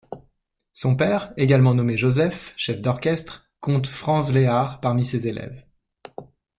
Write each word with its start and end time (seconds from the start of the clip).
Son 0.73 0.95
père, 0.95 1.31
également 1.37 1.75
nommé 1.75 1.95
Josef, 1.95 2.55
chef 2.57 2.81
d'orchestre, 2.81 3.51
compte 3.59 3.85
Franz 3.85 4.33
Lehár 4.33 4.79
parmi 4.81 5.05
ses 5.05 5.27
élèves. 5.27 5.63